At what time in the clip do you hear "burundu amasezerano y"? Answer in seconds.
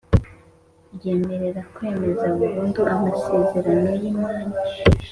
2.37-4.03